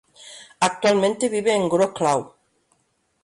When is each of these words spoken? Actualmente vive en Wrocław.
Actualmente 0.67 1.29
vive 1.29 1.53
en 1.55 1.69
Wrocław. 1.69 2.23